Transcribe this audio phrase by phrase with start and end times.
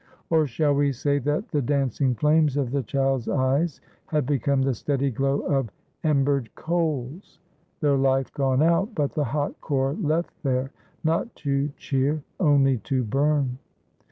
[0.31, 4.73] Or shall we say that the dancing flames of the child's eyes had become the
[4.73, 5.69] steady glow of
[6.03, 7.37] em bered coals;—
[7.81, 10.71] their life gone out, but the hot core left there,
[11.03, 13.59] not to cheer, only to burn?